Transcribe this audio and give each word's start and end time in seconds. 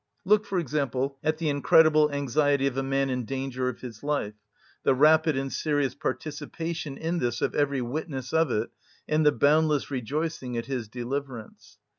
Look, 0.25 0.47
for 0.47 0.57
example, 0.57 1.19
at 1.23 1.37
the 1.37 1.47
incredible 1.47 2.11
anxiety 2.11 2.65
of 2.65 2.75
a 2.75 2.81
man 2.81 3.11
in 3.11 3.23
danger 3.23 3.69
of 3.69 3.81
his 3.81 4.01
life, 4.01 4.33
the 4.81 4.95
rapid 4.95 5.37
and 5.37 5.53
serious 5.53 5.93
participation 5.93 6.97
in 6.97 7.19
this 7.19 7.39
of 7.39 7.53
every 7.53 7.83
witness 7.83 8.33
of 8.33 8.49
it, 8.49 8.71
and 9.07 9.23
the 9.23 9.31
boundless 9.31 9.91
rejoicing 9.91 10.57
at 10.57 10.65
his 10.65 10.87
deliverance. 10.87 11.77